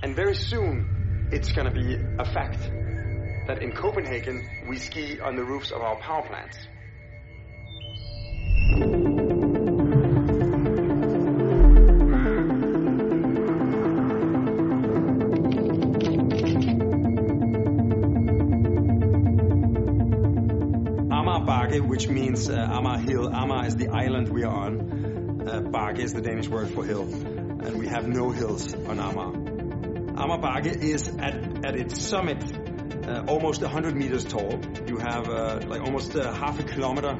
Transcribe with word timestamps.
And 0.00 0.14
very 0.14 0.34
soon, 0.34 1.28
it's 1.32 1.50
going 1.52 1.66
to 1.66 1.74
be 1.74 1.94
a 1.94 2.24
fact 2.24 2.60
that 3.48 3.62
in 3.62 3.72
Copenhagen, 3.72 4.46
we 4.68 4.78
ski 4.78 5.18
on 5.20 5.34
the 5.34 5.42
roofs 5.42 5.72
of 5.72 5.80
our 5.80 5.96
power 5.96 6.22
plants. 6.22 6.56
Amager 21.10 21.46
Bakke, 21.46 21.88
which 21.88 22.08
means 22.08 22.48
uh, 22.48 22.54
Amager 22.54 23.08
Hill. 23.08 23.28
Amager 23.30 23.66
is 23.66 23.76
the 23.76 23.88
island 23.88 24.28
we 24.28 24.44
are 24.44 24.54
on. 24.54 25.42
Uh, 25.48 25.60
Bakke 25.60 25.98
is 25.98 26.12
the 26.12 26.20
Danish 26.22 26.48
word 26.48 26.70
for 26.70 26.84
hill. 26.84 27.02
And 27.02 27.80
we 27.80 27.88
have 27.88 28.06
no 28.06 28.30
hills 28.30 28.72
on 28.74 28.98
Amager. 28.98 29.37
Amager 30.18 30.82
is 30.82 31.08
at, 31.18 31.64
at 31.64 31.76
its 31.76 32.02
summit 32.04 32.42
uh, 33.06 33.24
almost 33.28 33.62
100 33.62 33.94
meters 33.94 34.24
tall. 34.24 34.60
You 34.86 34.98
have 34.98 35.28
uh, 35.28 35.60
like 35.66 35.80
almost 35.80 36.14
uh, 36.16 36.32
half 36.32 36.58
a 36.58 36.62
kilometer 36.62 37.16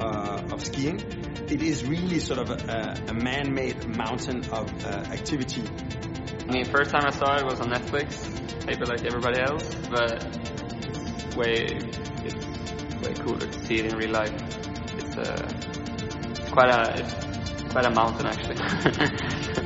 uh, 0.00 0.52
of 0.52 0.62
skiing. 0.62 1.00
It 1.48 1.62
is 1.62 1.84
really 1.84 2.20
sort 2.20 2.40
of 2.40 2.50
a, 2.50 3.04
a 3.08 3.14
man-made 3.14 3.96
mountain 3.96 4.44
of 4.50 4.84
uh, 4.84 4.88
activity. 5.10 5.62
I 6.48 6.52
mean, 6.52 6.64
first 6.66 6.90
time 6.90 7.06
I 7.06 7.10
saw 7.10 7.36
it 7.36 7.44
was 7.44 7.60
on 7.60 7.70
Netflix, 7.70 8.66
maybe 8.66 8.84
like 8.84 9.04
everybody 9.04 9.40
else, 9.40 9.74
but 9.90 10.24
it's 10.84 11.36
way, 11.36 11.66
it's 12.24 13.06
way 13.06 13.14
cooler 13.14 13.46
to 13.46 13.64
see 13.64 13.76
it 13.76 13.92
in 13.92 13.98
real 13.98 14.10
life. 14.10 14.34
It's 14.98 15.16
uh, 15.16 16.50
quite 16.52 16.68
a, 16.68 17.00
it's 17.00 17.72
quite 17.72 17.86
a 17.86 17.90
mountain 17.90 18.26
actually. 18.26 19.62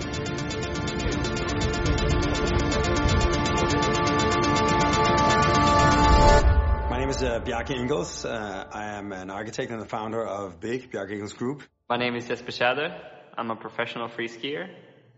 is 7.21 7.27
uh, 7.27 7.41
Bjarke 7.41 7.77
Ingels. 7.77 8.25
Uh, 8.25 8.67
I 8.73 8.97
am 8.97 9.13
an 9.13 9.31
architect 9.31 9.71
and 9.71 9.81
the 9.81 9.87
founder 9.87 10.27
of 10.27 10.59
Big 10.61 10.91
Bjarke 10.91 11.13
Ingels 11.13 11.37
Group. 11.37 11.63
My 11.89 11.97
name 11.97 12.17
is 12.17 12.27
Jesper 12.27 12.51
Tjäder. 12.51 12.99
I'm 13.37 13.51
a 13.51 13.57
professional 13.57 14.09
free 14.09 14.29
skier, 14.29 14.69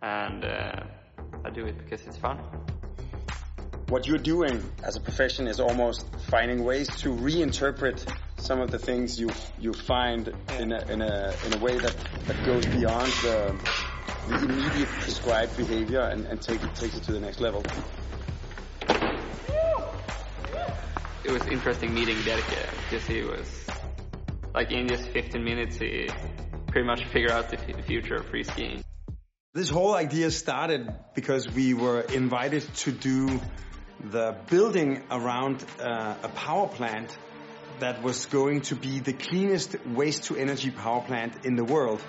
and 0.01 0.45
uh, 0.45 0.85
I 1.45 1.51
do 1.51 1.65
it 1.67 1.79
because 1.79 2.05
it's 2.07 2.17
fun. 2.17 2.39
What 3.89 4.07
you're 4.07 4.19
doing 4.19 4.63
as 4.83 4.97
a 4.97 5.01
profession 5.01 5.47
is 5.47 5.61
almost 5.61 6.07
finding 6.29 6.65
ways 6.65 6.89
to 7.03 7.11
reinterpret 7.11 8.09
some 8.39 8.61
of 8.61 8.71
the 8.71 8.79
things 8.79 9.21
you 9.21 9.31
you 9.61 9.73
find 9.73 10.33
in 10.59 10.73
a 10.73 10.81
in 10.91 11.03
a 11.03 11.35
in 11.47 11.55
a 11.55 11.59
way 11.59 11.79
that, 11.79 11.97
that 12.27 12.45
goes 12.45 12.67
beyond 12.67 13.13
the 13.23 13.55
the 14.29 14.35
immediate 14.39 14.89
prescribed 14.89 15.57
behavior 15.57 16.01
and, 16.01 16.27
and 16.27 16.41
take 16.41 16.63
it 16.63 16.75
takes 16.75 16.97
it 16.97 17.05
to 17.05 17.13
the 17.13 17.21
next 17.21 17.41
level. 17.41 17.63
It 21.25 21.31
was 21.31 21.47
interesting 21.47 21.95
meeting 21.95 22.17
Bjarke 22.17 22.69
because 22.83 23.07
he 23.07 23.23
was, 23.23 23.49
like 24.55 24.73
in 24.73 24.89
just 24.89 25.09
15 25.09 25.45
minutes, 25.45 25.77
he 25.77 26.09
pretty 26.67 26.87
much 26.87 27.05
figured 27.13 27.31
out 27.31 27.49
the 27.51 27.61
f- 27.61 27.85
future 27.85 28.17
of 28.17 28.27
free 28.27 28.43
skiing. 28.43 28.83
This 29.55 29.71
whole 29.71 29.95
idea 29.95 30.33
started 30.33 30.93
because 31.15 31.49
we 31.49 31.75
were 31.75 32.01
invited 32.01 32.63
to 32.77 32.91
do 32.91 33.41
the 34.03 34.35
building 34.49 35.05
around 35.11 35.65
uh, 35.79 36.17
a 36.25 36.29
power 36.29 36.67
plant 36.67 37.17
that 37.79 38.03
was 38.03 38.27
going 38.27 38.63
to 38.63 38.75
be 38.75 38.99
the 38.99 39.13
cleanest 39.13 39.77
waste 39.87 40.25
to 40.25 40.37
energy 40.37 40.71
power 40.71 41.03
plant 41.03 41.45
in 41.45 41.55
the 41.55 41.65
world. 41.65 42.03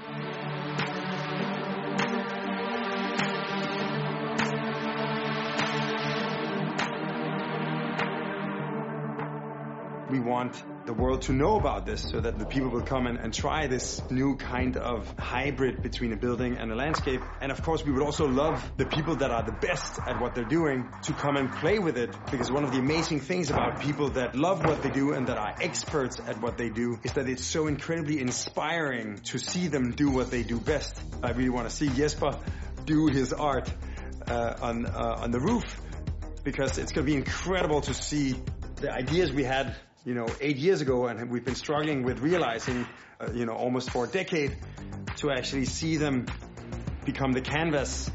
We 10.10 10.20
want 10.20 10.62
the 10.86 10.94
world 10.94 11.24
to 11.24 11.34
know 11.34 11.58
about 11.58 11.86
this 11.86 12.02
so 12.02 12.20
that 12.20 12.38
the 12.38 12.46
people 12.46 12.70
will 12.70 12.82
come 12.82 13.08
and, 13.08 13.18
and 13.18 13.34
try 13.34 13.68
this 13.68 14.02
new 14.12 14.36
kind 14.36 14.76
of 14.76 15.08
hybrid 15.18 15.82
between 15.82 16.12
a 16.12 16.18
building 16.18 16.58
and 16.58 16.72
a 16.72 16.76
landscape. 16.76 17.22
And 17.42 17.52
of 17.52 17.64
course, 17.64 17.86
we 17.86 17.92
would 17.92 18.04
also 18.04 18.28
love 18.28 18.72
the 18.78 18.86
people 18.86 19.16
that 19.18 19.32
are 19.32 19.44
the 19.44 19.54
best 19.54 20.00
at 20.06 20.20
what 20.20 20.36
they're 20.36 20.44
doing 20.44 20.90
to 21.04 21.14
come 21.14 21.38
and 21.38 21.52
play 21.52 21.80
with 21.80 21.98
it. 21.98 22.14
Because 22.30 22.52
one 22.52 22.64
of 22.64 22.72
the 22.72 22.80
amazing 22.80 23.22
things 23.22 23.50
about 23.50 23.80
people 23.80 24.10
that 24.10 24.36
love 24.36 24.66
what 24.66 24.84
they 24.84 24.90
do 24.90 25.14
and 25.14 25.28
that 25.28 25.38
are 25.38 25.56
experts 25.62 26.20
at 26.20 26.42
what 26.42 26.58
they 26.58 26.70
do 26.70 27.00
is 27.04 27.14
that 27.14 27.30
it's 27.30 27.46
so 27.46 27.68
incredibly 27.68 28.20
inspiring 28.20 29.20
to 29.26 29.40
see 29.40 29.68
them 29.68 29.92
do 29.92 30.12
what 30.12 30.30
they 30.30 30.44
do 30.44 30.60
best. 30.60 31.00
I 31.24 31.32
really 31.32 31.50
want 31.50 31.70
to 31.70 31.76
see 31.76 31.88
Jesper 31.88 32.38
do 32.86 33.08
his 33.08 33.32
art 33.32 33.74
uh, 34.28 34.56
on 34.62 34.86
uh, 34.86 35.16
on 35.20 35.32
the 35.32 35.40
roof 35.40 35.64
because 36.44 36.78
it's 36.78 36.92
going 36.92 37.06
to 37.06 37.12
be 37.12 37.18
incredible 37.18 37.82
to 37.82 37.94
see 37.94 38.36
the 38.84 38.92
ideas 38.92 39.32
we 39.32 39.44
had, 39.44 39.76
you 40.06 40.14
know, 40.14 40.28
eight 40.42 40.58
years 40.58 40.82
ago, 40.82 41.08
and 41.08 41.30
we've 41.30 41.46
been 41.46 41.56
struggling 41.56 42.04
with 42.04 42.20
realizing, 42.20 42.86
uh, 43.20 43.32
you 43.34 43.46
know, 43.46 43.54
almost 43.54 43.90
for 43.92 44.06
a 44.06 44.08
decade, 44.08 44.58
to 45.18 45.32
actually 45.32 45.66
see 45.66 45.98
them 45.98 46.26
become 47.06 47.32
the 47.32 47.42
canvas 47.42 48.10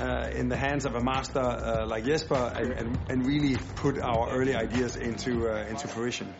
uh, 0.00 0.30
in 0.34 0.48
the 0.48 0.56
hands 0.56 0.86
of 0.86 0.94
a 0.94 1.00
master 1.00 1.40
uh, 1.40 1.86
like 1.86 2.04
Jesper, 2.04 2.52
and, 2.56 2.72
and, 2.72 2.98
and 3.08 3.26
really 3.26 3.56
put 3.76 3.98
our 3.98 4.30
early 4.30 4.54
ideas 4.54 4.96
into 4.96 5.48
uh, 5.48 5.66
into 5.66 5.86
fruition. 5.86 6.34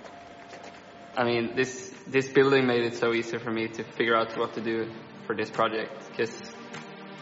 I 1.17 1.25
mean, 1.25 1.55
this 1.57 1.93
this 2.07 2.29
building 2.29 2.67
made 2.67 2.85
it 2.85 2.97
so 2.97 3.13
easy 3.13 3.39
for 3.39 3.51
me 3.51 3.69
to 3.69 3.85
figure 3.85 4.17
out 4.17 4.37
what 4.37 4.55
to 4.55 4.61
do 4.61 4.91
for 5.27 5.37
this 5.37 5.51
project 5.51 6.09
because 6.11 6.41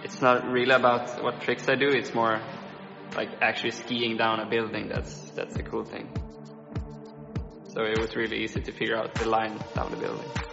it's 0.05 0.23
not 0.23 0.47
really 0.47 0.73
about 0.73 1.23
what 1.23 1.41
tricks 1.41 1.69
I 1.69 1.75
do. 1.75 1.89
It's 1.89 2.15
more 2.15 2.41
like 3.17 3.29
actually 3.43 3.73
skiing 3.73 4.17
down 4.17 4.41
a 4.41 4.49
building. 4.49 4.89
That's 4.89 5.31
that's 5.31 5.55
the 5.55 5.63
cool 5.63 5.85
thing. 5.85 6.09
So 7.69 7.85
it 7.85 7.99
was 7.99 8.17
really 8.17 8.39
easy 8.39 8.61
to 8.61 8.73
figure 8.73 8.97
out 8.97 9.15
the 9.15 9.29
line 9.29 9.59
down 9.75 9.91
the 9.91 9.97
building. 9.97 10.48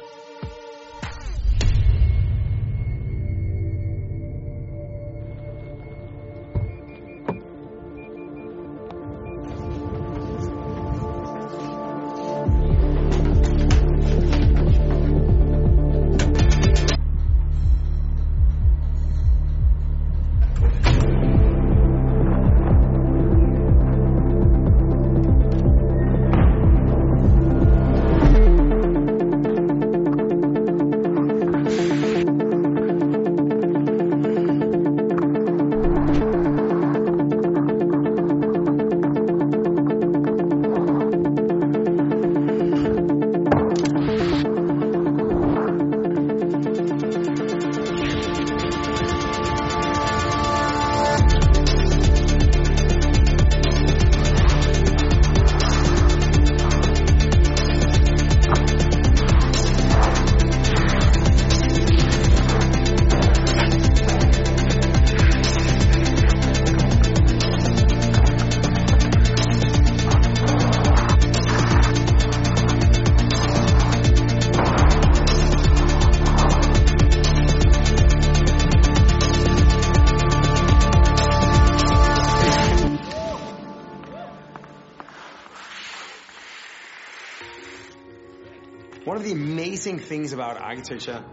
One 89.16 89.22
of 89.22 89.30
the 89.30 89.44
amazing 89.44 90.00
things 90.00 90.34
about 90.34 90.62
architecture 90.62 91.24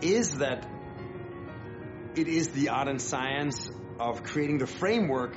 is 0.00 0.38
that 0.38 0.68
it 2.16 2.26
is 2.26 2.48
the 2.48 2.70
art 2.70 2.88
and 2.88 3.00
science 3.00 3.70
of 4.00 4.24
creating 4.24 4.58
the 4.58 4.66
framework 4.66 5.36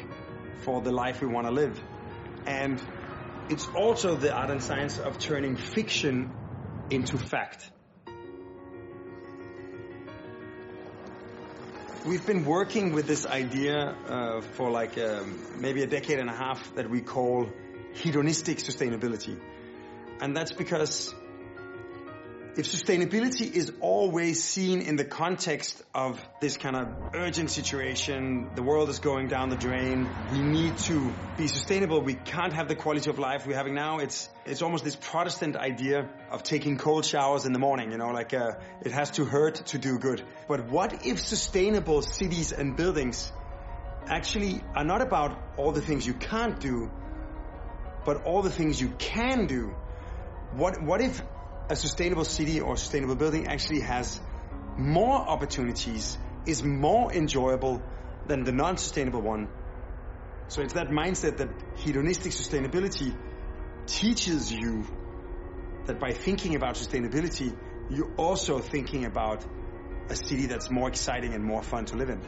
for 0.62 0.82
the 0.82 0.92
life 0.92 1.22
we 1.22 1.28
want 1.28 1.46
to 1.46 1.54
live. 1.54 1.80
And 2.48 2.82
it's 3.50 3.68
also 3.68 4.16
the 4.16 4.34
art 4.34 4.50
and 4.50 4.64
science 4.64 4.98
of 4.98 5.20
turning 5.20 5.58
fiction 5.58 6.34
into 6.90 7.20
fact. 7.20 7.70
We've 12.04 12.26
been 12.26 12.46
working 12.46 12.94
with 12.94 13.06
this 13.06 13.28
idea 13.28 13.96
uh, 14.08 14.42
for 14.42 14.72
like 14.72 14.98
um, 14.98 15.40
maybe 15.60 15.84
a 15.84 15.88
decade 15.88 16.18
and 16.18 16.32
a 16.32 16.36
half 16.36 16.74
that 16.74 16.90
we 16.90 17.02
call 17.02 17.48
hedonistic 17.94 18.58
sustainability. 18.58 19.40
And 20.20 20.36
that's 20.36 20.52
because 20.52 21.14
if 22.57 22.68
sustainability 22.68 23.52
is 23.52 23.74
always 23.81 24.42
seen 24.42 24.80
in 24.81 24.96
the 24.96 25.04
context 25.04 25.84
of 25.94 26.25
this 26.40 26.56
kind 26.56 26.78
of 26.78 26.88
urgent 27.13 27.52
situation, 27.52 28.50
the 28.56 28.63
world 28.63 28.88
is 28.88 29.00
going 29.00 29.28
down 29.28 29.50
the 29.50 29.57
drain, 29.57 30.10
we 30.31 30.42
need 30.42 30.78
to 30.78 31.13
be 31.36 31.48
sustainable, 31.48 32.02
we 32.02 32.13
can't 32.13 32.54
have 32.54 32.69
the 32.69 32.75
quality 32.75 33.10
of 33.10 33.19
life 33.19 33.46
we're 33.46 33.57
having 33.57 33.75
now, 33.75 33.98
it's, 34.00 34.30
it's 34.46 34.62
almost 34.62 34.86
this 34.86 34.96
Protestant 34.96 35.57
idea 35.57 36.10
of 36.31 36.44
taking 36.44 36.78
cold 36.78 37.06
showers 37.06 37.46
in 37.46 37.52
the 37.52 37.60
morning, 37.60 37.92
you 37.92 37.98
know, 37.98 38.12
like 38.12 38.34
uh, 38.34 38.54
it 38.81 38.94
has 38.94 39.12
to 39.12 39.25
hurt 39.25 39.56
to 39.68 39.78
do 39.78 40.00
good. 40.00 40.24
But 40.48 40.69
what 40.69 41.06
if 41.06 41.19
sustainable 41.19 42.04
cities 42.04 42.54
and 42.54 42.78
buildings 42.78 43.34
actually 44.08 44.62
are 44.74 44.86
not 44.86 45.01
about 45.01 45.38
all 45.58 45.74
the 45.74 45.81
things 45.81 46.08
you 46.08 46.13
can't 46.13 46.58
do, 46.58 46.90
but 48.06 48.24
all 48.24 48.44
the 48.44 48.50
things 48.50 48.80
you 48.80 48.92
can 48.98 49.46
do? 49.46 49.75
What, 50.54 50.81
what 50.81 51.01
if 51.01 51.22
a 51.69 51.75
sustainable 51.75 52.25
city 52.25 52.62
or 52.62 52.77
sustainable 52.77 53.15
building 53.15 53.47
actually 53.47 53.81
has 53.81 54.19
more 54.77 55.17
opportunities, 55.17 56.17
is 56.45 56.63
more 56.63 57.12
enjoyable 57.13 57.81
than 58.27 58.44
the 58.44 58.51
non-sustainable 58.51 59.21
one. 59.21 59.47
So 60.47 60.62
it's 60.62 60.73
that 60.73 60.89
mindset 60.89 61.38
that 61.38 61.50
hedonistic 61.77 62.31
sustainability 62.31 63.15
teaches 63.88 64.51
you 64.51 64.85
that 65.85 66.00
by 66.00 66.12
thinking 66.12 66.56
about 66.56 66.75
sustainability, 66.75 67.56
you're 67.89 68.13
also 68.15 68.59
thinking 68.59 69.06
about 69.06 69.45
a 70.09 70.15
city 70.15 70.45
that's 70.45 70.69
more 70.69 70.88
exciting 70.88 71.33
and 71.33 71.44
more 71.44 71.63
fun 71.63 71.85
to 71.85 71.95
live 71.95 72.09
in. 72.09 72.21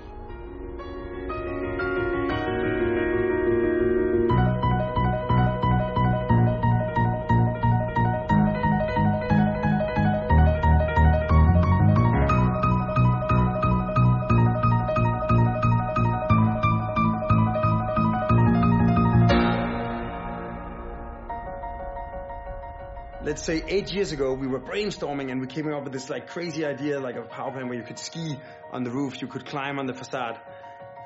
Let's 23.38 23.46
say 23.46 23.64
eight 23.68 23.94
years 23.94 24.12
ago, 24.14 24.34
we 24.34 24.48
were 24.48 24.60
brainstorming 24.60 25.32
and 25.32 25.40
we 25.40 25.46
came 25.46 25.72
up 25.72 25.84
with 25.84 25.94
this 25.94 26.10
like 26.10 26.28
crazy 26.28 26.66
idea, 26.66 27.00
like 27.00 27.18
a 27.18 27.22
power 27.22 27.52
plant 27.52 27.68
where 27.68 27.78
you 27.78 27.84
could 27.84 28.00
ski 28.00 28.36
on 28.72 28.84
the 28.84 28.90
roof, 28.90 29.22
you 29.22 29.28
could 29.28 29.46
climb 29.46 29.78
on 29.78 29.86
the 29.86 29.94
facade. 29.94 30.40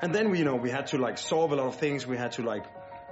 And 0.00 0.14
then 0.14 0.30
we, 0.30 0.38
you 0.38 0.46
know, 0.46 0.56
we 0.56 0.70
had 0.70 0.86
to 0.86 0.96
like 0.96 1.18
solve 1.18 1.52
a 1.52 1.56
lot 1.56 1.66
of 1.66 1.74
things. 1.76 2.06
We 2.06 2.16
had 2.16 2.32
to 2.32 2.42
like 2.42 2.64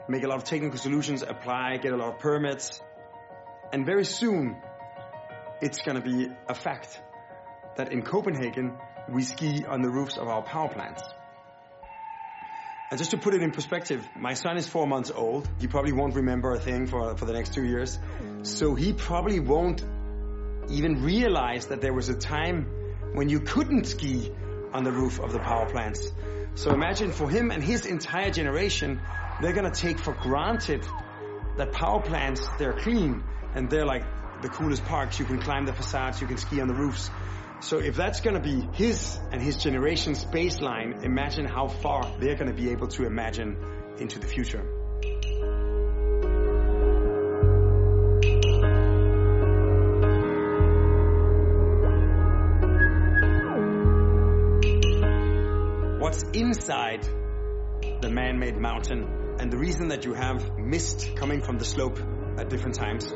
make 0.08 0.24
a 0.24 0.26
lot 0.26 0.38
of 0.38 0.44
technical 0.44 0.78
solutions, 0.78 1.20
apply, 1.20 1.76
get 1.82 1.92
a 1.92 1.98
lot 1.98 2.14
of 2.14 2.18
permits. 2.18 2.80
And 3.74 3.84
very 3.84 4.06
soon, 4.06 4.56
it's 5.60 5.82
gonna 5.82 6.00
be 6.00 6.30
a 6.48 6.54
fact 6.54 6.98
that 7.76 7.92
in 7.92 8.00
Copenhagen, 8.00 8.72
we 9.10 9.22
ski 9.22 9.66
on 9.66 9.82
the 9.82 9.90
roofs 9.90 10.16
of 10.16 10.28
our 10.28 10.40
power 10.40 10.70
plants. 10.70 11.02
And 12.90 12.98
just 12.98 13.10
to 13.12 13.18
put 13.18 13.34
it 13.34 13.42
in 13.42 13.50
perspective, 13.50 14.08
my 14.16 14.32
son 14.32 14.56
is 14.56 14.66
four 14.66 14.86
months 14.86 15.12
old. 15.14 15.46
He 15.60 15.66
probably 15.66 15.92
won't 15.92 16.16
remember 16.16 16.52
a 16.52 16.58
thing 16.58 16.86
for, 16.86 17.16
for 17.18 17.26
the 17.26 17.34
next 17.34 17.52
two 17.52 17.64
years. 17.64 17.98
So 18.42 18.74
he 18.74 18.92
probably 18.92 19.40
won't 19.40 19.84
even 20.70 21.02
realize 21.02 21.66
that 21.66 21.80
there 21.80 21.92
was 21.92 22.08
a 22.08 22.14
time 22.14 22.66
when 23.12 23.28
you 23.28 23.40
couldn't 23.40 23.84
ski 23.84 24.30
on 24.72 24.84
the 24.84 24.92
roof 24.92 25.20
of 25.20 25.32
the 25.32 25.38
power 25.38 25.66
plants. 25.66 26.12
So 26.54 26.72
imagine 26.72 27.12
for 27.12 27.28
him 27.28 27.50
and 27.50 27.62
his 27.62 27.86
entire 27.86 28.30
generation, 28.30 29.00
they're 29.40 29.52
gonna 29.52 29.70
take 29.70 29.98
for 29.98 30.12
granted 30.12 30.86
that 31.56 31.72
power 31.72 32.00
plants, 32.00 32.46
they're 32.58 32.72
clean 32.72 33.22
and 33.54 33.68
they're 33.68 33.86
like 33.86 34.04
the 34.42 34.48
coolest 34.48 34.84
parks. 34.84 35.18
You 35.18 35.24
can 35.26 35.40
climb 35.40 35.66
the 35.66 35.72
facades, 35.72 36.20
you 36.20 36.26
can 36.26 36.38
ski 36.38 36.60
on 36.60 36.68
the 36.68 36.74
roofs. 36.74 37.10
So 37.60 37.78
if 37.78 37.96
that's 37.96 38.20
to 38.34 38.40
be 38.40 38.66
his 38.72 39.18
and 39.32 39.42
his 39.42 39.56
generation's 39.56 40.24
baseline, 40.24 41.04
imagine 41.04 41.44
how 41.44 41.68
far 41.68 42.10
they're 42.18 42.36
to 42.48 42.56
be 42.56 42.70
able 42.70 42.88
to 42.88 43.04
imagine 43.04 43.56
into 43.98 44.18
the 44.18 44.26
future. 44.26 44.79
Inside 56.34 57.06
the 58.00 58.10
man-made 58.10 58.56
mountain 58.56 59.36
and 59.38 59.50
the 59.50 59.58
reason 59.58 59.88
that 59.88 60.04
you 60.04 60.14
have 60.14 60.58
mist 60.58 61.16
coming 61.16 61.40
from 61.40 61.58
the 61.58 61.64
slope 61.64 61.98
at 62.38 62.48
different 62.48 62.74
times 62.74 63.12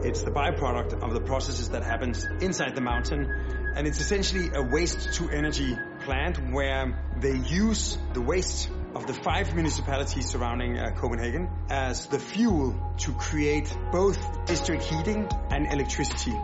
it's 0.00 0.22
the 0.22 0.30
byproduct 0.30 1.02
of 1.02 1.12
the 1.12 1.20
processes 1.20 1.70
that 1.70 1.82
happens 1.82 2.24
inside 2.40 2.76
the 2.76 2.80
mountain. 2.80 3.28
And 3.74 3.86
it's 3.86 4.00
essentially 4.00 4.48
a 4.54 4.62
waste 4.62 5.14
to 5.14 5.28
energy 5.28 5.76
plant 6.04 6.52
where 6.52 6.96
they 7.20 7.36
use 7.36 7.98
the 8.12 8.20
waste 8.20 8.70
of 8.94 9.08
the 9.08 9.12
five 9.12 9.54
municipalities 9.54 10.28
surrounding 10.28 10.78
uh, 10.78 10.92
Copenhagen 10.96 11.48
as 11.68 12.06
the 12.06 12.18
fuel 12.20 12.76
to 12.98 13.12
create 13.14 13.76
both 13.90 14.46
district 14.46 14.84
heating 14.84 15.28
and 15.50 15.66
electricity. 15.72 16.38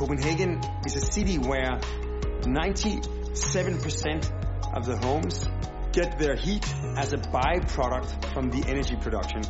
Copenhagen 0.00 0.60
is 0.86 0.96
a 0.96 1.00
city 1.02 1.36
where 1.36 1.78
97% 2.40 4.74
of 4.74 4.86
the 4.86 4.96
homes 4.96 5.46
get 5.92 6.18
their 6.18 6.36
heat 6.36 6.66
as 6.96 7.12
a 7.12 7.18
byproduct 7.18 8.32
from 8.32 8.48
the 8.48 8.64
energy 8.66 8.96
production. 8.96 9.42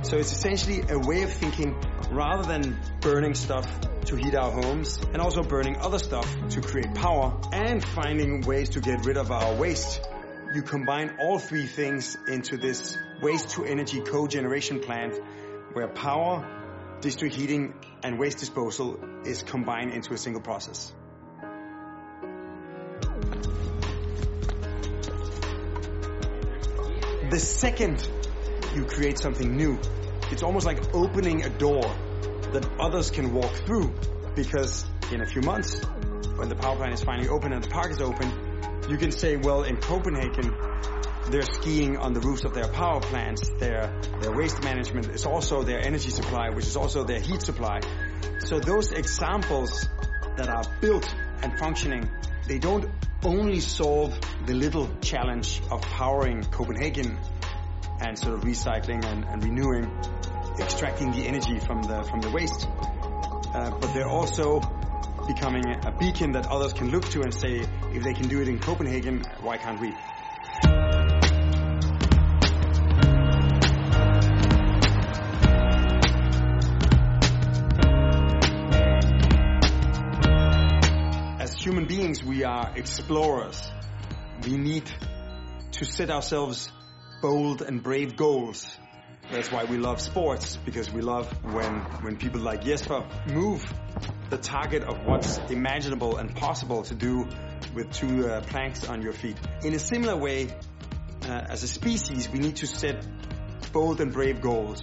So 0.00 0.16
it's 0.16 0.32
essentially 0.32 0.80
a 0.88 0.98
way 0.98 1.24
of 1.24 1.30
thinking 1.30 1.78
rather 2.10 2.44
than 2.44 2.80
burning 3.02 3.34
stuff 3.34 3.70
to 4.06 4.16
heat 4.16 4.34
our 4.34 4.50
homes 4.50 4.98
and 5.12 5.18
also 5.18 5.42
burning 5.42 5.76
other 5.76 5.98
stuff 5.98 6.34
to 6.48 6.62
create 6.62 6.94
power 6.94 7.38
and 7.52 7.84
finding 7.84 8.40
ways 8.40 8.70
to 8.70 8.80
get 8.80 9.04
rid 9.04 9.18
of 9.18 9.30
our 9.30 9.54
waste. 9.56 10.00
You 10.54 10.62
combine 10.62 11.18
all 11.20 11.38
three 11.38 11.66
things 11.66 12.16
into 12.26 12.56
this 12.56 12.96
waste 13.20 13.50
to 13.50 13.66
energy 13.66 14.00
cogeneration 14.00 14.82
plant 14.82 15.20
where 15.74 15.88
power, 15.88 16.59
district 17.00 17.34
heating 17.34 17.74
and 18.02 18.18
waste 18.18 18.38
disposal 18.38 19.00
is 19.24 19.42
combined 19.42 19.92
into 19.92 20.12
a 20.12 20.18
single 20.18 20.42
process. 20.42 20.92
The 27.30 27.38
second 27.38 28.06
you 28.74 28.84
create 28.84 29.18
something 29.18 29.56
new, 29.56 29.78
it's 30.30 30.42
almost 30.42 30.66
like 30.66 30.94
opening 30.94 31.44
a 31.44 31.48
door 31.48 31.82
that 32.52 32.68
others 32.78 33.10
can 33.10 33.32
walk 33.32 33.52
through 33.66 33.94
because 34.34 34.84
in 35.12 35.20
a 35.20 35.26
few 35.26 35.42
months, 35.42 35.80
when 36.36 36.48
the 36.48 36.56
power 36.56 36.76
plant 36.76 36.92
is 36.94 37.02
finally 37.02 37.28
open 37.28 37.52
and 37.52 37.62
the 37.62 37.68
park 37.68 37.92
is 37.92 38.00
open, 38.00 38.32
you 38.88 38.96
can 38.96 39.12
say, 39.12 39.36
well, 39.36 39.62
in 39.62 39.76
Copenhagen, 39.76 40.54
they're 41.30 41.42
skiing 41.42 41.96
on 41.96 42.12
the 42.12 42.20
roofs 42.20 42.44
of 42.44 42.54
their 42.54 42.68
power 42.68 43.00
plants. 43.00 43.48
Their, 43.58 43.92
their 44.20 44.32
waste 44.32 44.62
management 44.62 45.08
is 45.08 45.26
also 45.26 45.62
their 45.62 45.80
energy 45.80 46.10
supply, 46.10 46.50
which 46.50 46.66
is 46.66 46.76
also 46.76 47.04
their 47.04 47.20
heat 47.20 47.42
supply. 47.42 47.80
So 48.40 48.58
those 48.58 48.92
examples 48.92 49.88
that 50.36 50.48
are 50.48 50.64
built 50.80 51.12
and 51.42 51.58
functioning 51.58 52.10
they 52.46 52.58
don't 52.58 52.90
only 53.22 53.60
solve 53.60 54.18
the 54.46 54.54
little 54.54 54.88
challenge 55.02 55.60
of 55.70 55.82
powering 55.82 56.42
Copenhagen 56.42 57.16
and 58.00 58.18
sort 58.18 58.34
of 58.34 58.40
recycling 58.40 59.04
and, 59.04 59.24
and 59.24 59.44
renewing, 59.44 59.84
extracting 60.58 61.12
the 61.12 61.28
energy 61.28 61.60
from 61.60 61.82
the 61.82 62.02
from 62.02 62.20
the 62.22 62.30
waste, 62.30 62.66
uh, 63.54 63.70
but 63.78 63.94
they're 63.94 64.08
also 64.08 64.60
becoming 65.28 65.64
a 65.66 65.92
beacon 65.92 66.32
that 66.32 66.46
others 66.48 66.72
can 66.72 66.90
look 66.90 67.08
to 67.10 67.20
and 67.20 67.32
say, 67.32 67.60
if 67.92 68.02
they 68.02 68.14
can 68.14 68.26
do 68.26 68.40
it 68.40 68.48
in 68.48 68.58
Copenhagen, 68.58 69.22
why 69.42 69.56
can't 69.56 69.80
we? 69.80 69.94
Human 81.60 81.84
beings, 81.84 82.24
we 82.24 82.42
are 82.42 82.72
explorers. 82.74 83.70
We 84.44 84.56
need 84.56 84.90
to 85.72 85.84
set 85.84 86.10
ourselves 86.10 86.72
bold 87.20 87.60
and 87.60 87.82
brave 87.82 88.16
goals. 88.16 88.66
That's 89.30 89.52
why 89.52 89.64
we 89.64 89.76
love 89.76 90.00
sports, 90.00 90.56
because 90.56 90.90
we 90.90 91.02
love 91.02 91.26
when, 91.44 91.80
when 92.00 92.16
people 92.16 92.40
like 92.40 92.64
Jesper 92.64 93.06
move 93.26 93.62
the 94.30 94.38
target 94.38 94.84
of 94.84 95.04
what's 95.04 95.36
imaginable 95.50 96.16
and 96.16 96.34
possible 96.34 96.82
to 96.84 96.94
do 96.94 97.28
with 97.74 97.92
two 97.92 98.26
uh, 98.26 98.40
planks 98.40 98.88
on 98.88 99.02
your 99.02 99.12
feet. 99.12 99.36
In 99.62 99.74
a 99.74 99.78
similar 99.78 100.16
way, 100.16 100.48
uh, 101.24 101.28
as 101.28 101.62
a 101.62 101.68
species, 101.68 102.26
we 102.30 102.38
need 102.38 102.56
to 102.56 102.66
set 102.66 103.06
bold 103.70 104.00
and 104.00 104.14
brave 104.14 104.40
goals. 104.40 104.80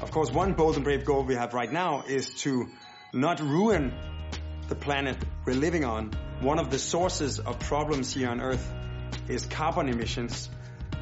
Of 0.00 0.12
course, 0.12 0.30
one 0.30 0.52
bold 0.52 0.76
and 0.76 0.84
brave 0.84 1.04
goal 1.04 1.24
we 1.24 1.34
have 1.34 1.54
right 1.54 1.70
now 1.70 2.04
is 2.06 2.34
to 2.44 2.68
not 3.12 3.40
ruin 3.40 3.92
the 4.70 4.76
planet 4.76 5.16
we're 5.44 5.52
living 5.52 5.84
on, 5.84 6.12
one 6.40 6.58
of 6.60 6.70
the 6.70 6.78
sources 6.78 7.40
of 7.40 7.58
problems 7.58 8.14
here 8.14 8.30
on 8.30 8.40
Earth 8.40 8.72
is 9.28 9.44
carbon 9.44 9.88
emissions. 9.88 10.48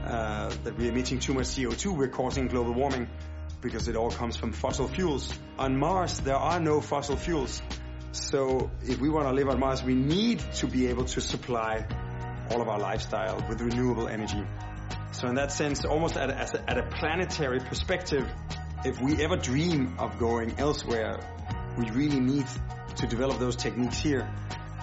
Uh, 0.04 0.48
that 0.64 0.78
we're 0.78 0.90
emitting 0.90 1.18
too 1.18 1.34
much 1.34 1.46
CO2, 1.46 1.94
we're 1.94 2.08
causing 2.08 2.46
global 2.46 2.72
warming 2.72 3.08
because 3.60 3.88
it 3.88 3.96
all 3.96 4.10
comes 4.10 4.36
from 4.36 4.52
fossil 4.52 4.88
fuels. 4.88 5.34
On 5.58 5.76
Mars, 5.76 6.20
there 6.20 6.36
are 6.36 6.58
no 6.60 6.80
fossil 6.80 7.16
fuels. 7.16 7.60
So 8.12 8.70
if 8.84 9.00
we 9.00 9.10
want 9.10 9.26
to 9.26 9.32
live 9.32 9.48
on 9.48 9.60
Mars, 9.60 9.82
we 9.82 9.94
need 9.94 10.38
to 10.54 10.66
be 10.66 10.86
able 10.86 11.04
to 11.04 11.20
supply 11.20 11.86
all 12.50 12.62
of 12.62 12.68
our 12.68 12.78
lifestyle 12.78 13.44
with 13.48 13.60
renewable 13.60 14.08
energy. 14.08 14.42
So 15.12 15.28
in 15.28 15.34
that 15.34 15.52
sense, 15.52 15.84
almost 15.84 16.16
at 16.16 16.30
a, 16.30 16.70
at 16.70 16.78
a 16.78 16.84
planetary 16.84 17.60
perspective, 17.60 18.26
if 18.84 19.00
we 19.02 19.22
ever 19.22 19.36
dream 19.36 19.96
of 19.98 20.18
going 20.18 20.54
elsewhere, 20.58 21.20
we 21.76 21.90
really 21.90 22.20
need 22.20 22.46
to 22.98 23.06
develop 23.06 23.38
those 23.38 23.56
techniques 23.56 23.98
here. 23.98 24.28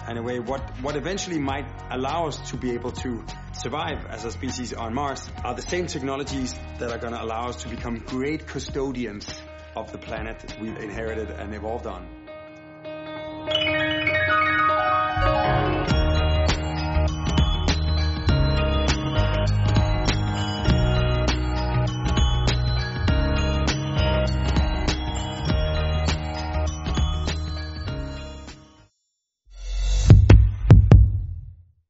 And 0.08 0.18
a 0.18 0.22
way, 0.22 0.38
what, 0.38 0.60
what 0.82 0.94
eventually 0.96 1.38
might 1.38 1.66
allow 1.90 2.26
us 2.26 2.50
to 2.50 2.56
be 2.56 2.72
able 2.72 2.92
to 2.92 3.24
survive 3.52 4.06
as 4.06 4.24
a 4.24 4.30
species 4.30 4.72
on 4.72 4.94
Mars 4.94 5.28
are 5.44 5.54
the 5.54 5.62
same 5.62 5.86
technologies 5.86 6.54
that 6.78 6.92
are 6.92 6.98
going 6.98 7.12
to 7.12 7.22
allow 7.22 7.48
us 7.48 7.62
to 7.62 7.68
become 7.68 7.98
great 7.98 8.46
custodians 8.46 9.28
of 9.74 9.90
the 9.90 9.98
planet 9.98 10.56
we've 10.60 10.78
inherited 10.78 11.30
and 11.30 11.54
evolved 11.54 11.86
on. 11.86 12.06